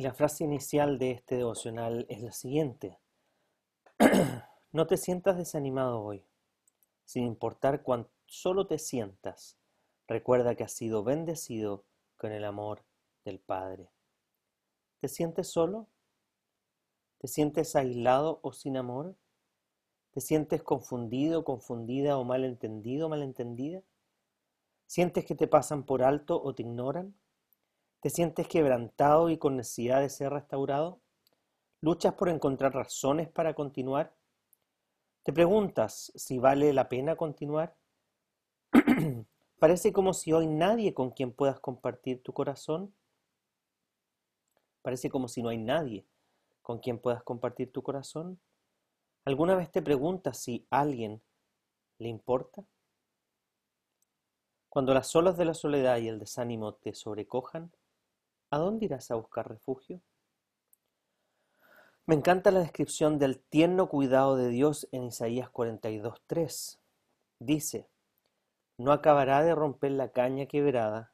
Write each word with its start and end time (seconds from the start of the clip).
La 0.00 0.14
frase 0.14 0.44
inicial 0.44 0.98
de 0.98 1.10
este 1.10 1.36
devocional 1.36 2.06
es 2.08 2.22
la 2.22 2.32
siguiente. 2.32 2.98
no 4.72 4.86
te 4.86 4.96
sientas 4.96 5.36
desanimado 5.36 6.00
hoy. 6.00 6.24
Sin 7.04 7.24
importar 7.24 7.82
cuán 7.82 8.08
solo 8.24 8.66
te 8.66 8.78
sientas, 8.78 9.58
recuerda 10.08 10.54
que 10.54 10.64
has 10.64 10.72
sido 10.72 11.04
bendecido 11.04 11.84
con 12.16 12.32
el 12.32 12.46
amor 12.46 12.82
del 13.26 13.40
Padre. 13.40 13.90
¿Te 15.00 15.08
sientes 15.08 15.48
solo? 15.48 15.86
¿Te 17.18 17.28
sientes 17.28 17.76
aislado 17.76 18.40
o 18.42 18.54
sin 18.54 18.78
amor? 18.78 19.16
¿Te 20.12 20.22
sientes 20.22 20.62
confundido, 20.62 21.44
confundida 21.44 22.16
o 22.16 22.24
malentendido, 22.24 23.10
malentendida? 23.10 23.82
¿Sientes 24.86 25.26
que 25.26 25.34
te 25.34 25.46
pasan 25.46 25.84
por 25.84 26.02
alto 26.02 26.42
o 26.42 26.54
te 26.54 26.62
ignoran? 26.62 27.19
¿Te 28.00 28.08
sientes 28.08 28.48
quebrantado 28.48 29.28
y 29.28 29.36
con 29.36 29.58
necesidad 29.58 30.00
de 30.00 30.08
ser 30.08 30.32
restaurado? 30.32 31.02
¿Luchas 31.82 32.14
por 32.14 32.30
encontrar 32.30 32.72
razones 32.72 33.28
para 33.28 33.52
continuar? 33.52 34.16
¿Te 35.22 35.34
preguntas 35.34 36.10
si 36.14 36.38
vale 36.38 36.72
la 36.72 36.88
pena 36.88 37.16
continuar? 37.16 37.76
Parece 39.58 39.92
como 39.92 40.14
si 40.14 40.32
hoy 40.32 40.46
nadie 40.46 40.94
con 40.94 41.10
quien 41.10 41.30
puedas 41.30 41.60
compartir 41.60 42.22
tu 42.22 42.32
corazón. 42.32 42.94
Parece 44.80 45.10
como 45.10 45.28
si 45.28 45.42
no 45.42 45.50
hay 45.50 45.58
nadie 45.58 46.06
con 46.62 46.78
quien 46.78 46.98
puedas 46.98 47.22
compartir 47.22 47.70
tu 47.70 47.82
corazón. 47.82 48.40
¿Alguna 49.26 49.56
vez 49.56 49.70
te 49.70 49.82
preguntas 49.82 50.38
si 50.38 50.66
alguien 50.70 51.20
le 51.98 52.08
importa? 52.08 52.64
Cuando 54.70 54.94
las 54.94 55.14
olas 55.14 55.36
de 55.36 55.44
la 55.44 55.52
soledad 55.52 55.98
y 55.98 56.08
el 56.08 56.18
desánimo 56.18 56.76
te 56.76 56.94
sobrecojan, 56.94 57.70
¿A 58.52 58.58
dónde 58.58 58.86
irás 58.86 59.12
a 59.12 59.14
buscar 59.14 59.48
refugio? 59.48 60.02
Me 62.04 62.16
encanta 62.16 62.50
la 62.50 62.58
descripción 62.58 63.20
del 63.20 63.38
tierno 63.38 63.88
cuidado 63.88 64.34
de 64.34 64.48
Dios 64.48 64.88
en 64.90 65.04
Isaías 65.04 65.52
42.3. 65.52 66.80
Dice, 67.38 67.88
no 68.76 68.90
acabará 68.90 69.44
de 69.44 69.54
romper 69.54 69.92
la 69.92 70.10
caña 70.10 70.46
quebrada, 70.46 71.12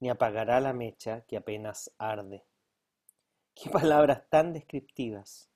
ni 0.00 0.08
apagará 0.08 0.60
la 0.60 0.72
mecha 0.72 1.20
que 1.26 1.36
apenas 1.36 1.92
arde. 1.98 2.46
Qué 3.54 3.68
palabras 3.70 4.22
tan 4.30 4.54
descriptivas. 4.54 5.50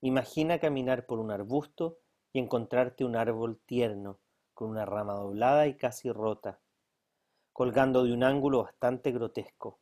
Imagina 0.00 0.60
caminar 0.60 1.06
por 1.06 1.18
un 1.18 1.32
arbusto 1.32 1.98
y 2.32 2.38
encontrarte 2.38 3.04
un 3.04 3.16
árbol 3.16 3.60
tierno, 3.66 4.20
con 4.54 4.70
una 4.70 4.84
rama 4.84 5.14
doblada 5.14 5.66
y 5.66 5.76
casi 5.76 6.12
rota, 6.12 6.60
colgando 7.52 8.04
de 8.04 8.12
un 8.12 8.22
ángulo 8.22 8.62
bastante 8.62 9.10
grotesco. 9.10 9.81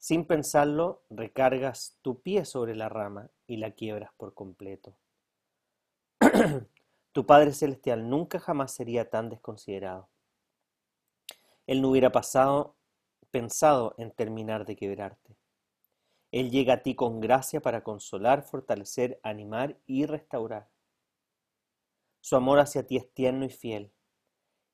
Sin 0.00 0.24
pensarlo, 0.24 1.02
recargas 1.10 1.98
tu 2.00 2.22
pie 2.22 2.46
sobre 2.46 2.74
la 2.74 2.88
rama 2.88 3.30
y 3.46 3.58
la 3.58 3.72
quiebras 3.72 4.10
por 4.16 4.32
completo. 4.32 4.96
tu 7.12 7.26
Padre 7.26 7.52
Celestial 7.52 8.08
nunca 8.08 8.40
jamás 8.40 8.72
sería 8.72 9.10
tan 9.10 9.28
desconsiderado. 9.28 10.08
Él 11.66 11.82
no 11.82 11.90
hubiera 11.90 12.10
pasado, 12.10 12.76
pensado 13.30 13.94
en 13.98 14.10
terminar 14.10 14.64
de 14.64 14.74
quebrarte. 14.74 15.36
Él 16.32 16.50
llega 16.50 16.74
a 16.74 16.82
ti 16.82 16.94
con 16.94 17.20
gracia 17.20 17.60
para 17.60 17.84
consolar, 17.84 18.42
fortalecer, 18.42 19.20
animar 19.22 19.76
y 19.86 20.06
restaurar. 20.06 20.70
Su 22.22 22.36
amor 22.36 22.58
hacia 22.58 22.86
ti 22.86 22.96
es 22.96 23.12
tierno 23.12 23.44
y 23.44 23.50
fiel. 23.50 23.92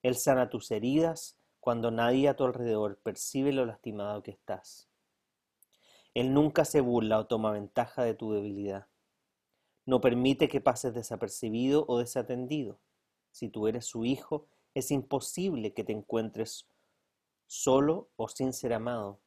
Él 0.03 0.15
sana 0.15 0.49
tus 0.49 0.71
heridas 0.71 1.37
cuando 1.59 1.91
nadie 1.91 2.29
a 2.29 2.35
tu 2.37 2.45
alrededor 2.45 2.99
percibe 2.99 3.51
lo 3.51 3.65
lastimado 3.65 4.23
que 4.23 4.31
estás. 4.31 4.87
Él 6.17 6.33
nunca 6.33 6.65
se 6.65 6.81
burla 6.81 7.19
o 7.19 7.27
toma 7.27 7.51
ventaja 7.51 8.03
de 8.03 8.15
tu 8.15 8.31
debilidad. 8.31 8.87
No 9.85 10.01
permite 10.01 10.47
que 10.47 10.59
pases 10.59 10.95
desapercibido 10.95 11.85
o 11.87 11.99
desatendido. 11.99 12.79
Si 13.29 13.49
tú 13.49 13.67
eres 13.67 13.85
su 13.85 14.03
hijo, 14.03 14.47
es 14.73 14.89
imposible 14.89 15.75
que 15.75 15.83
te 15.83 15.93
encuentres 15.93 16.67
solo 17.45 18.09
o 18.15 18.29
sin 18.29 18.51
ser 18.51 18.73
amado, 18.73 19.19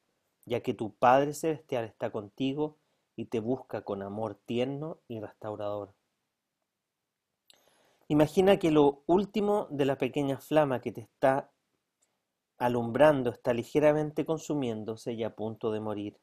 ya 0.45 0.59
que 0.59 0.73
tu 0.73 0.93
Padre 0.93 1.33
Celestial 1.33 1.85
está 1.85 2.11
contigo 2.11 2.77
y 3.15 3.27
te 3.27 3.39
busca 3.39 3.83
con 3.83 4.01
amor 4.01 4.35
tierno 4.45 4.99
y 5.07 5.21
restaurador. 5.21 5.93
Imagina 8.09 8.59
que 8.59 8.69
lo 8.69 9.03
último 9.05 9.67
de 9.69 9.85
la 9.85 9.97
pequeña 9.97 10.39
flama 10.39 10.81
que 10.81 10.91
te 10.91 10.99
está 10.99 11.53
alumbrando 12.57 13.29
está 13.29 13.53
ligeramente 13.53 14.25
consumiéndose 14.25 15.13
y 15.13 15.23
a 15.23 15.33
punto 15.33 15.71
de 15.71 15.79
morir. 15.79 16.19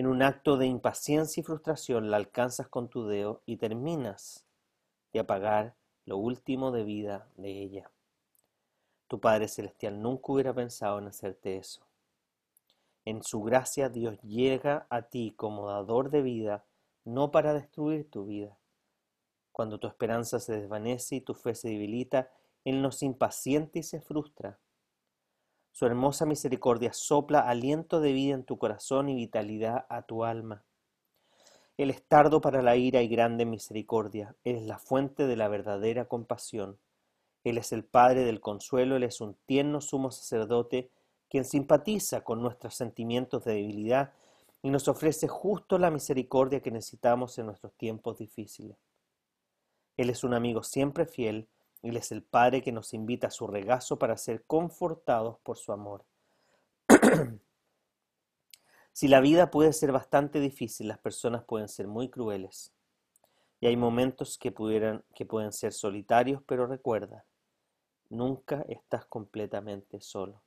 En 0.00 0.06
un 0.06 0.22
acto 0.22 0.56
de 0.56 0.66
impaciencia 0.66 1.42
y 1.42 1.44
frustración 1.44 2.10
la 2.10 2.16
alcanzas 2.16 2.68
con 2.68 2.88
tu 2.88 3.06
dedo 3.06 3.42
y 3.44 3.58
terminas 3.58 4.46
de 5.12 5.20
apagar 5.20 5.76
lo 6.06 6.16
último 6.16 6.72
de 6.72 6.84
vida 6.84 7.28
de 7.36 7.50
ella. 7.62 7.90
Tu 9.08 9.20
Padre 9.20 9.46
Celestial 9.46 10.00
nunca 10.00 10.32
hubiera 10.32 10.54
pensado 10.54 10.98
en 11.00 11.08
hacerte 11.08 11.58
eso. 11.58 11.86
En 13.04 13.22
su 13.22 13.42
gracia 13.42 13.90
Dios 13.90 14.18
llega 14.22 14.86
a 14.88 15.02
ti 15.02 15.34
como 15.36 15.68
dador 15.68 16.08
de 16.08 16.22
vida, 16.22 16.64
no 17.04 17.30
para 17.30 17.52
destruir 17.52 18.08
tu 18.08 18.24
vida. 18.24 18.56
Cuando 19.52 19.78
tu 19.78 19.86
esperanza 19.86 20.40
se 20.40 20.58
desvanece 20.58 21.16
y 21.16 21.20
tu 21.20 21.34
fe 21.34 21.54
se 21.54 21.68
debilita, 21.68 22.30
Él 22.64 22.80
nos 22.80 23.02
impaciente 23.02 23.80
y 23.80 23.82
se 23.82 24.00
frustra. 24.00 24.58
Su 25.72 25.86
hermosa 25.86 26.26
misericordia 26.26 26.92
sopla 26.92 27.40
aliento 27.40 28.00
de 28.00 28.12
vida 28.12 28.34
en 28.34 28.44
tu 28.44 28.58
corazón 28.58 29.08
y 29.08 29.14
vitalidad 29.14 29.86
a 29.88 30.02
tu 30.02 30.24
alma. 30.24 30.64
Él 31.76 31.90
es 31.90 32.02
tardo 32.02 32.40
para 32.40 32.60
la 32.60 32.76
ira 32.76 33.00
y 33.00 33.08
grande 33.08 33.46
misericordia. 33.46 34.36
Él 34.44 34.56
es 34.56 34.62
la 34.64 34.78
fuente 34.78 35.26
de 35.26 35.36
la 35.36 35.48
verdadera 35.48 36.06
compasión. 36.06 36.78
Él 37.44 37.56
es 37.56 37.72
el 37.72 37.84
Padre 37.84 38.24
del 38.24 38.40
consuelo. 38.40 38.96
Él 38.96 39.04
es 39.04 39.20
un 39.20 39.36
tierno 39.46 39.80
sumo 39.80 40.10
sacerdote 40.10 40.90
quien 41.30 41.44
simpatiza 41.44 42.22
con 42.22 42.42
nuestros 42.42 42.74
sentimientos 42.74 43.44
de 43.44 43.54
debilidad 43.54 44.12
y 44.62 44.70
nos 44.70 44.88
ofrece 44.88 45.28
justo 45.28 45.78
la 45.78 45.90
misericordia 45.90 46.60
que 46.60 46.70
necesitamos 46.70 47.38
en 47.38 47.46
nuestros 47.46 47.72
tiempos 47.74 48.18
difíciles. 48.18 48.76
Él 49.96 50.10
es 50.10 50.24
un 50.24 50.34
amigo 50.34 50.62
siempre 50.62 51.06
fiel 51.06 51.48
él 51.82 51.96
es 51.96 52.12
el 52.12 52.22
Padre 52.22 52.62
que 52.62 52.72
nos 52.72 52.92
invita 52.92 53.28
a 53.28 53.30
su 53.30 53.46
regazo 53.46 53.98
para 53.98 54.16
ser 54.16 54.44
confortados 54.44 55.38
por 55.40 55.56
su 55.56 55.72
amor. 55.72 56.04
si 58.92 59.08
la 59.08 59.20
vida 59.20 59.50
puede 59.50 59.72
ser 59.72 59.92
bastante 59.92 60.40
difícil, 60.40 60.88
las 60.88 60.98
personas 60.98 61.44
pueden 61.44 61.68
ser 61.68 61.86
muy 61.86 62.10
crueles. 62.10 62.72
Y 63.60 63.66
hay 63.66 63.76
momentos 63.76 64.38
que, 64.38 64.52
pudieran, 64.52 65.04
que 65.14 65.24
pueden 65.24 65.52
ser 65.52 65.72
solitarios, 65.72 66.42
pero 66.46 66.66
recuerda, 66.66 67.24
nunca 68.08 68.64
estás 68.68 69.06
completamente 69.06 70.00
solo, 70.00 70.42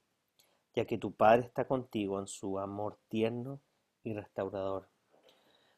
ya 0.76 0.86
que 0.86 0.98
tu 0.98 1.14
Padre 1.14 1.46
está 1.46 1.66
contigo 1.68 2.20
en 2.20 2.28
su 2.28 2.60
amor 2.60 3.00
tierno 3.10 3.60
y 4.04 4.14
restaurador. 4.14 4.90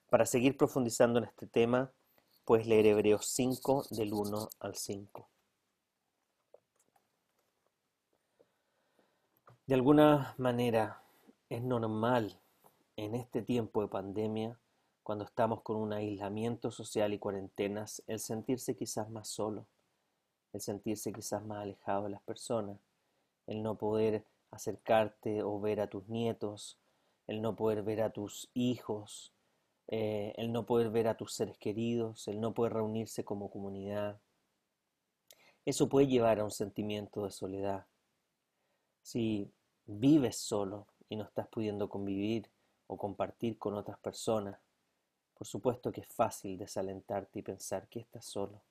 Para 0.09 0.25
seguir 0.25 0.57
profundizando 0.57 1.19
en 1.19 1.25
este 1.25 1.47
tema, 1.47 1.91
puedes 2.45 2.67
leer 2.67 2.85
Hebreos 2.85 3.27
5 3.27 3.87
del 3.91 4.13
1 4.13 4.49
al 4.59 4.75
5. 4.75 5.29
De 9.67 9.73
alguna 9.73 10.35
manera 10.37 11.01
es 11.49 11.63
normal 11.63 12.39
en 12.97 13.15
este 13.15 13.41
tiempo 13.41 13.81
de 13.81 13.87
pandemia, 13.87 14.59
cuando 15.01 15.25
estamos 15.25 15.63
con 15.63 15.77
un 15.77 15.91
aislamiento 15.91 16.69
social 16.69 17.15
y 17.15 17.17
cuarentenas, 17.17 18.03
el 18.05 18.19
sentirse 18.19 18.75
quizás 18.75 19.09
más 19.09 19.27
solo, 19.27 19.65
el 20.53 20.61
sentirse 20.61 21.11
quizás 21.11 21.43
más 21.43 21.63
alejado 21.63 22.03
de 22.03 22.11
las 22.11 22.21
personas, 22.21 22.77
el 23.47 23.63
no 23.63 23.75
poder 23.75 24.23
acercarte 24.51 25.41
o 25.41 25.59
ver 25.59 25.81
a 25.81 25.87
tus 25.87 26.07
nietos, 26.09 26.77
el 27.25 27.41
no 27.41 27.55
poder 27.55 27.81
ver 27.81 28.03
a 28.03 28.11
tus 28.11 28.51
hijos, 28.53 29.33
eh, 29.87 30.35
el 30.37 30.51
no 30.51 30.67
poder 30.67 30.91
ver 30.91 31.07
a 31.07 31.17
tus 31.17 31.33
seres 31.33 31.57
queridos, 31.57 32.27
el 32.27 32.39
no 32.39 32.53
poder 32.53 32.73
reunirse 32.73 33.25
como 33.25 33.49
comunidad. 33.49 34.19
Eso 35.65 35.89
puede 35.89 36.05
llevar 36.05 36.39
a 36.39 36.43
un 36.43 36.51
sentimiento 36.51 37.25
de 37.25 37.31
soledad. 37.31 37.87
Si 39.05 39.53
vives 39.85 40.35
solo 40.35 40.87
y 41.09 41.15
no 41.15 41.25
estás 41.25 41.47
pudiendo 41.49 41.87
convivir 41.87 42.49
o 42.87 42.97
compartir 42.97 43.59
con 43.59 43.75
otras 43.75 43.99
personas, 43.99 44.59
por 45.35 45.45
supuesto 45.45 45.91
que 45.91 46.01
es 46.01 46.07
fácil 46.07 46.57
desalentarte 46.57 47.37
y 47.37 47.43
pensar 47.43 47.87
que 47.87 47.99
estás 47.99 48.25
solo. 48.25 48.63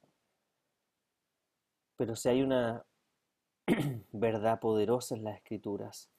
Pero 1.94 2.16
si 2.16 2.30
hay 2.30 2.42
una 2.42 2.84
verdad 4.10 4.58
poderosa 4.58 5.14
en 5.14 5.22
las 5.22 5.36
escrituras, 5.36 6.10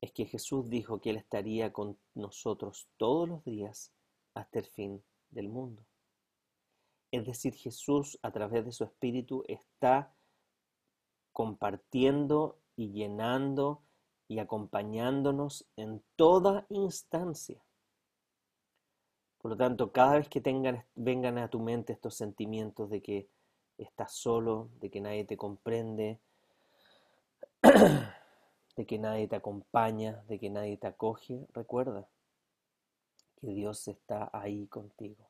es 0.00 0.10
que 0.10 0.24
Jesús 0.24 0.68
dijo 0.68 1.00
que 1.00 1.10
Él 1.10 1.16
estaría 1.18 1.72
con 1.72 1.96
nosotros 2.14 2.88
todos 2.96 3.28
los 3.28 3.44
días 3.44 3.92
hasta 4.34 4.58
el 4.58 4.66
fin 4.66 5.04
del 5.30 5.48
mundo. 5.48 5.84
Es 7.12 7.24
decir, 7.24 7.54
Jesús 7.54 8.18
a 8.20 8.32
través 8.32 8.64
de 8.64 8.72
su 8.72 8.82
Espíritu 8.82 9.44
está 9.46 10.12
compartiendo 11.32 12.58
y 12.78 12.92
llenando 12.92 13.82
y 14.28 14.38
acompañándonos 14.38 15.66
en 15.76 16.00
toda 16.14 16.64
instancia. 16.68 17.60
Por 19.42 19.50
lo 19.50 19.56
tanto, 19.56 19.90
cada 19.90 20.14
vez 20.14 20.28
que 20.28 20.40
tengan, 20.40 20.84
vengan 20.94 21.38
a 21.38 21.48
tu 21.48 21.58
mente 21.58 21.92
estos 21.92 22.14
sentimientos 22.14 22.88
de 22.88 23.02
que 23.02 23.28
estás 23.78 24.12
solo, 24.12 24.70
de 24.80 24.90
que 24.90 25.00
nadie 25.00 25.24
te 25.24 25.36
comprende, 25.36 26.20
de 28.76 28.86
que 28.86 28.98
nadie 29.00 29.26
te 29.26 29.34
acompaña, 29.34 30.22
de 30.28 30.38
que 30.38 30.48
nadie 30.48 30.76
te 30.76 30.86
acoge, 30.86 31.48
recuerda 31.52 32.06
que 33.40 33.48
Dios 33.48 33.88
está 33.88 34.30
ahí 34.32 34.68
contigo 34.68 35.28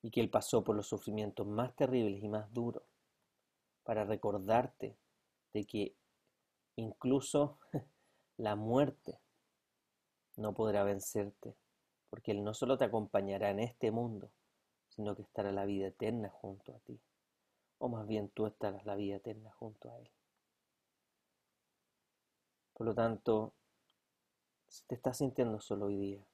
y 0.00 0.10
que 0.10 0.22
Él 0.22 0.30
pasó 0.30 0.64
por 0.64 0.76
los 0.76 0.86
sufrimientos 0.86 1.46
más 1.46 1.76
terribles 1.76 2.22
y 2.22 2.28
más 2.28 2.50
duros 2.54 2.84
para 3.82 4.04
recordarte 4.04 4.96
de 5.54 5.64
que 5.64 5.94
incluso 6.76 7.58
la 8.36 8.56
muerte 8.56 9.18
no 10.36 10.52
podrá 10.52 10.84
vencerte 10.84 11.56
porque 12.14 12.30
Él 12.30 12.44
no 12.44 12.54
solo 12.54 12.78
te 12.78 12.84
acompañará 12.84 13.50
en 13.50 13.58
este 13.58 13.90
mundo, 13.90 14.30
sino 14.88 15.16
que 15.16 15.22
estará 15.22 15.50
la 15.50 15.64
vida 15.64 15.88
eterna 15.88 16.30
junto 16.30 16.72
a 16.72 16.78
ti. 16.78 17.00
O 17.78 17.88
más 17.88 18.06
bien 18.06 18.28
tú 18.28 18.46
estarás 18.46 18.86
la 18.86 18.94
vida 18.94 19.16
eterna 19.16 19.50
junto 19.50 19.90
a 19.90 19.98
Él. 19.98 20.08
Por 22.72 22.86
lo 22.86 22.94
tanto, 22.94 23.52
si 24.68 24.84
te 24.86 24.94
estás 24.94 25.18
sintiendo 25.18 25.60
solo 25.60 25.86
hoy 25.86 25.96
día, 25.96 26.24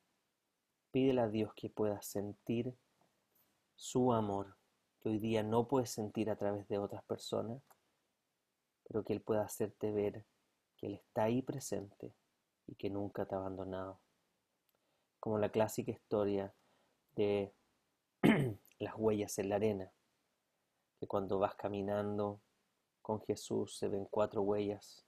pídele 0.91 1.23
a 1.23 1.29
Dios 1.29 1.55
que 1.55 1.71
puedas 1.71 2.05
sentir 2.05 2.75
su 3.75 4.13
amor, 4.13 4.57
que 5.01 5.09
hoy 5.09 5.19
día 5.19 5.43
no 5.43 5.67
puedes 5.67 5.91
sentir 5.91 6.29
a 6.29 6.37
través 6.37 6.69
de 6.69 6.77
otras 6.77 7.03
personas, 7.05 7.63
pero 8.91 9.05
que 9.05 9.13
Él 9.13 9.21
pueda 9.21 9.43
hacerte 9.43 9.93
ver 9.93 10.27
que 10.77 10.89
Él 10.89 10.95
está 10.95 11.25
ahí 11.25 11.43
presente 11.43 12.13
y 12.67 12.75
que 12.75 12.91
nunca 12.91 13.25
te 13.25 13.37
ha 13.37 13.39
abandonado 13.39 14.01
como 15.21 15.39
la 15.39 15.51
clásica 15.51 15.93
historia 15.93 16.53
de 17.15 17.55
las 18.81 18.95
huellas 18.97 19.39
en 19.39 19.51
la 19.51 19.57
arena, 19.57 19.93
que 20.99 21.07
cuando 21.07 21.39
vas 21.39 21.55
caminando 21.55 22.41
con 23.03 23.21
Jesús 23.21 23.77
se 23.77 23.89
ven 23.89 24.07
cuatro 24.11 24.43
huellas 24.43 25.07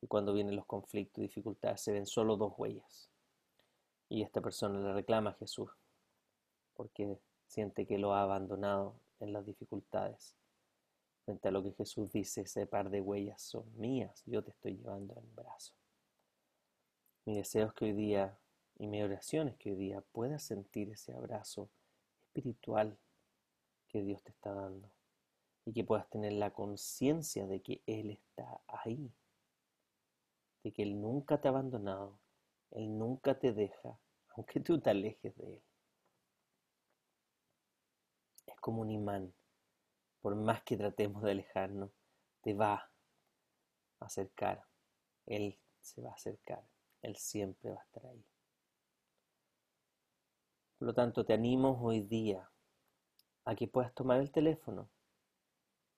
y 0.00 0.06
cuando 0.06 0.32
vienen 0.32 0.56
los 0.56 0.66
conflictos 0.66 1.18
y 1.18 1.28
dificultades 1.28 1.82
se 1.82 1.92
ven 1.92 2.06
solo 2.06 2.36
dos 2.36 2.54
huellas. 2.56 3.10
Y 4.08 4.22
esta 4.22 4.40
persona 4.40 4.80
le 4.80 4.92
reclama 4.92 5.30
a 5.30 5.34
Jesús 5.34 5.70
porque 6.74 7.18
siente 7.46 7.86
que 7.86 7.98
lo 7.98 8.14
ha 8.14 8.22
abandonado 8.22 8.96
en 9.20 9.32
las 9.32 9.46
dificultades. 9.46 10.36
Frente 11.24 11.48
a 11.48 11.50
lo 11.50 11.62
que 11.62 11.72
Jesús 11.72 12.12
dice, 12.12 12.42
ese 12.42 12.66
par 12.66 12.90
de 12.90 13.00
huellas 13.00 13.40
son 13.40 13.64
mías, 13.78 14.22
yo 14.26 14.44
te 14.44 14.50
estoy 14.50 14.76
llevando 14.76 15.14
en 15.16 15.34
brazo. 15.34 15.74
Mi 17.24 17.34
deseo 17.34 17.68
es 17.68 17.72
que 17.72 17.86
hoy 17.86 17.92
día 17.92 18.38
y 18.76 18.86
mi 18.86 19.02
oración 19.02 19.48
es 19.48 19.56
que 19.56 19.70
hoy 19.70 19.76
día 19.76 20.02
puedas 20.12 20.42
sentir 20.42 20.90
ese 20.90 21.14
abrazo 21.14 21.70
espiritual 22.20 22.98
que 23.88 24.02
Dios 24.02 24.22
te 24.22 24.32
está 24.32 24.52
dando 24.52 24.90
y 25.64 25.72
que 25.72 25.84
puedas 25.84 26.08
tener 26.10 26.32
la 26.32 26.52
conciencia 26.52 27.46
de 27.46 27.62
que 27.62 27.82
Él 27.86 28.10
está 28.10 28.60
ahí, 28.66 29.10
de 30.62 30.72
que 30.72 30.82
Él 30.82 31.00
nunca 31.00 31.40
te 31.40 31.48
ha 31.48 31.52
abandonado, 31.52 32.18
Él 32.72 32.98
nunca 32.98 33.38
te 33.38 33.52
deja, 33.52 33.98
aunque 34.34 34.60
tú 34.60 34.80
te 34.80 34.90
alejes 34.90 35.34
de 35.36 35.54
Él. 35.54 35.62
Es 38.46 38.60
como 38.60 38.82
un 38.82 38.90
imán, 38.90 39.32
por 40.24 40.36
más 40.36 40.62
que 40.62 40.78
tratemos 40.78 41.22
de 41.22 41.32
alejarnos, 41.32 41.90
te 42.40 42.54
va 42.54 42.90
a 44.00 44.06
acercar, 44.06 44.64
Él 45.26 45.58
se 45.82 46.00
va 46.00 46.12
a 46.12 46.14
acercar, 46.14 46.66
Él 47.02 47.14
siempre 47.16 47.68
va 47.68 47.78
a 47.78 47.84
estar 47.84 48.06
ahí. 48.06 48.24
Por 50.78 50.88
lo 50.88 50.94
tanto, 50.94 51.26
te 51.26 51.34
animo 51.34 51.78
hoy 51.78 52.00
día 52.00 52.50
a 53.44 53.54
que 53.54 53.68
puedas 53.68 53.92
tomar 53.92 54.18
el 54.18 54.32
teléfono 54.32 54.88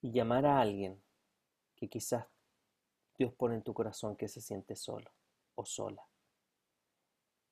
y 0.00 0.11
llamar 0.11 0.44
a 0.44 0.61
alguien 0.61 1.00
que 1.76 1.88
quizás 1.88 2.26
Dios 3.17 3.32
pone 3.32 3.55
en 3.55 3.62
tu 3.62 3.75
corazón 3.75 4.17
que 4.17 4.26
se 4.26 4.40
siente 4.40 4.75
solo 4.75 5.12
o 5.55 5.64
sola. 5.64 6.05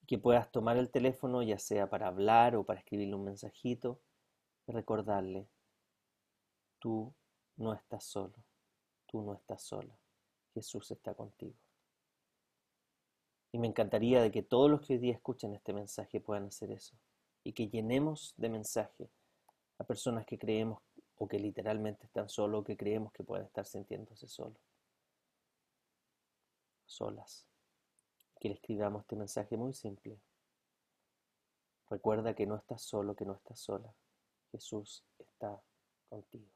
Que 0.09 0.19
puedas 0.19 0.51
tomar 0.51 0.77
el 0.77 0.91
teléfono 0.91 1.41
ya 1.41 1.61
sea 1.61 1.89
para 1.89 2.09
hablar 2.09 2.57
o 2.57 2.65
para 2.65 2.81
escribirle 2.81 3.15
un 3.15 3.27
mensajito 3.27 4.01
y 4.67 4.73
recordarle, 4.73 5.49
tú 6.85 7.15
no 7.57 7.73
estás 7.73 8.05
solo, 8.05 8.35
tú 9.07 9.23
no 9.23 9.33
estás 9.33 9.63
sola, 9.63 9.99
Jesús 10.53 10.91
está 10.91 11.15
contigo. 11.15 11.57
Y 13.53 13.59
me 13.59 13.69
encantaría 13.69 14.21
de 14.21 14.31
que 14.31 14.43
todos 14.43 14.71
los 14.71 14.83
que 14.83 14.93
hoy 14.93 14.99
día 14.99 15.15
escuchen 15.15 15.55
este 15.55 15.73
mensaje 15.73 16.21
puedan 16.21 16.49
hacer 16.49 16.71
eso 16.73 16.95
y 17.43 17.55
que 17.55 17.71
llenemos 17.71 18.35
de 18.37 18.51
mensaje 18.51 19.09
a 19.79 19.85
personas 19.85 20.27
que 20.27 20.39
creemos 20.39 20.83
o 21.17 21.27
que 21.27 21.39
literalmente 21.39 22.05
están 22.05 22.29
solos 22.29 22.61
o 22.61 22.65
que 22.65 22.77
creemos 22.77 23.15
que 23.15 23.25
pueden 23.25 23.47
estar 23.47 23.65
sintiéndose 23.65 24.29
solos, 24.29 24.61
solas. 26.85 27.47
Que 28.39 28.51
le 28.51 28.57
escribamos 28.57 29.01
este 29.01 29.17
mensaje 29.17 29.57
muy 29.57 29.73
simple. 29.73 30.21
Recuerda 31.89 32.35
que 32.35 32.47
no 32.47 32.57
estás 32.57 32.83
solo, 32.83 33.17
que 33.17 33.25
no 33.25 33.33
estás 33.33 33.59
sola. 33.59 33.91
Jesús 34.53 35.03
está 35.19 35.63
contigo. 36.11 36.51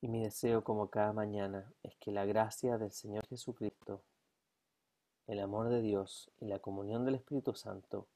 Y 0.00 0.08
mi 0.08 0.22
deseo 0.22 0.62
como 0.62 0.90
cada 0.90 1.12
mañana 1.12 1.72
es 1.82 1.96
que 1.96 2.12
la 2.12 2.24
gracia 2.24 2.78
del 2.78 2.92
Señor 2.92 3.26
Jesucristo, 3.26 4.02
el 5.26 5.40
amor 5.40 5.68
de 5.68 5.82
Dios 5.82 6.30
y 6.40 6.46
la 6.46 6.60
comunión 6.60 7.04
del 7.04 7.16
Espíritu 7.16 7.54
Santo 7.54 8.06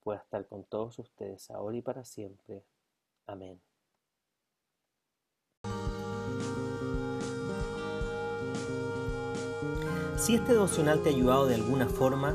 pueda 0.00 0.20
estar 0.20 0.46
con 0.46 0.64
todos 0.64 0.98
ustedes 0.98 1.50
ahora 1.50 1.76
y 1.76 1.82
para 1.82 2.04
siempre. 2.04 2.62
Amén. 3.26 3.60
Si 10.16 10.36
este 10.36 10.52
devocional 10.52 11.02
te 11.02 11.10
ha 11.10 11.12
ayudado 11.12 11.46
de 11.46 11.56
alguna 11.56 11.88
forma, 11.88 12.34